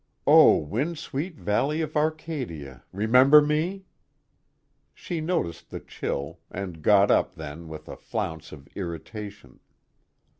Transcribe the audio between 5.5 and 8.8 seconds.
the chill, and got up then with a flounce of